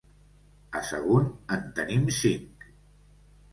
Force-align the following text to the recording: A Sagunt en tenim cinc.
A 0.79 0.81
Sagunt 0.87 1.29
en 1.57 1.69
tenim 1.81 2.11
cinc. 2.23 2.69